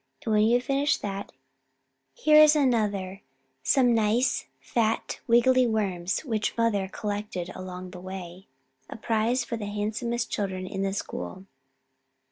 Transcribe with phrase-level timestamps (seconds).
[0.25, 1.31] And when you have finished that,
[2.15, 3.21] here is another,
[3.61, 8.47] some nice, fat, wiggly worms which mother collected on the way,
[8.89, 11.45] a prize for the handsomest children in the school."